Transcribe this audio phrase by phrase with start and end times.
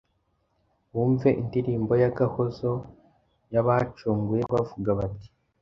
[0.93, 2.69] wumve indirimbo y’agahozo
[3.53, 5.29] y’abacunguwe bavuga bati,